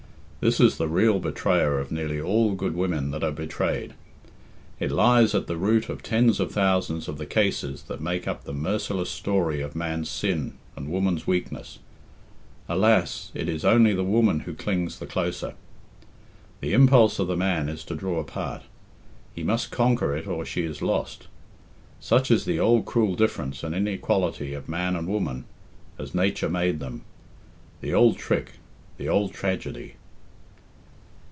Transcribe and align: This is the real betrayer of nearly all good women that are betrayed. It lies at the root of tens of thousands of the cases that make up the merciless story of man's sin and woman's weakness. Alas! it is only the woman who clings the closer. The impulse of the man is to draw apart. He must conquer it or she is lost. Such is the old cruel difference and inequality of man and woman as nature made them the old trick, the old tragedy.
This 0.43 0.59
is 0.59 0.77
the 0.79 0.87
real 0.89 1.19
betrayer 1.19 1.77
of 1.77 1.91
nearly 1.91 2.19
all 2.19 2.55
good 2.55 2.73
women 2.75 3.11
that 3.11 3.23
are 3.23 3.29
betrayed. 3.31 3.93
It 4.79 4.89
lies 4.89 5.35
at 5.35 5.45
the 5.45 5.55
root 5.55 5.87
of 5.87 6.01
tens 6.01 6.39
of 6.39 6.51
thousands 6.51 7.07
of 7.07 7.19
the 7.19 7.27
cases 7.27 7.83
that 7.83 8.01
make 8.01 8.27
up 8.27 8.43
the 8.43 8.51
merciless 8.51 9.11
story 9.11 9.61
of 9.61 9.75
man's 9.75 10.09
sin 10.09 10.55
and 10.75 10.89
woman's 10.89 11.27
weakness. 11.27 11.77
Alas! 12.67 13.29
it 13.35 13.47
is 13.47 13.63
only 13.63 13.93
the 13.93 14.03
woman 14.03 14.39
who 14.39 14.55
clings 14.55 14.97
the 14.97 15.05
closer. 15.05 15.53
The 16.59 16.73
impulse 16.73 17.19
of 17.19 17.27
the 17.27 17.37
man 17.37 17.69
is 17.69 17.83
to 17.83 17.93
draw 17.95 18.17
apart. 18.19 18.63
He 19.35 19.43
must 19.43 19.69
conquer 19.69 20.15
it 20.15 20.25
or 20.25 20.43
she 20.43 20.63
is 20.63 20.81
lost. 20.81 21.27
Such 21.99 22.31
is 22.31 22.45
the 22.45 22.59
old 22.59 22.87
cruel 22.87 23.13
difference 23.13 23.61
and 23.63 23.75
inequality 23.75 24.55
of 24.55 24.67
man 24.67 24.95
and 24.95 25.07
woman 25.07 25.45
as 25.99 26.15
nature 26.15 26.49
made 26.49 26.79
them 26.79 27.03
the 27.81 27.93
old 27.93 28.17
trick, 28.17 28.53
the 28.97 29.07
old 29.07 29.33
tragedy. 29.33 29.97